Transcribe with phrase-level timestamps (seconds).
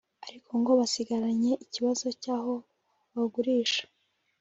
[0.27, 2.53] ariko ngo basigaranye ikibazo cyaho
[3.11, 3.83] bawugurisha